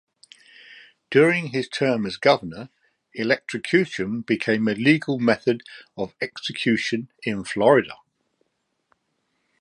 During 1.11 1.49
his 1.49 1.69
term 1.69 2.07
as 2.07 2.17
governor 2.17 2.69
electrocution 3.13 4.21
became 4.21 4.67
a 4.67 4.73
legal 4.73 5.19
method 5.19 5.61
of 5.95 6.15
execution 6.19 7.11
in 7.21 7.43
Florida. 7.43 7.93